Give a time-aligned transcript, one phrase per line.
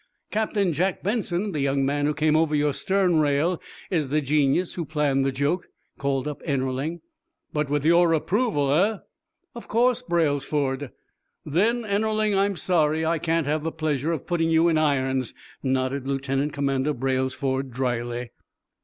[0.31, 3.61] "Captain John Benson, the young man who came over your stern rail,
[3.91, 5.67] is the genius who planned the joke,"
[5.99, 7.01] called up Ennerling.
[7.53, 8.97] "But with your approval, eh?"
[9.53, 10.89] "Of course, Braylesford."
[11.45, 16.07] "Then, Ennerling, I'm sorry I can't have the pleasure of putting you in irons," nodded
[16.07, 18.31] Lieutenant Commander Braylesford, dryly.